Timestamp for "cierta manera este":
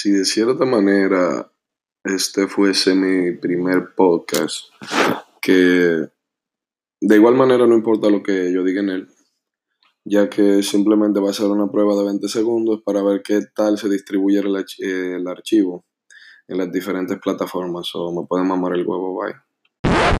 0.24-2.48